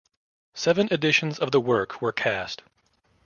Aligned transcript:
Seven 0.55 0.87
editions 0.89 1.37
of 1.37 1.51
the 1.51 1.61
work 1.61 2.01
were 2.01 2.11
cast. 2.11 2.63